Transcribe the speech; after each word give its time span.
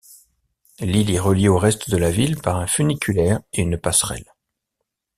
L’île 0.79 1.11
est 1.13 1.19
reliée 1.19 1.47
au 1.47 1.59
reste 1.59 1.91
de 1.91 1.97
la 1.97 2.09
ville 2.09 2.35
par 2.41 2.55
un 2.55 2.65
funiculaire 2.65 3.39
et 3.53 3.61
une 3.61 3.77
passerelle. 3.77 4.33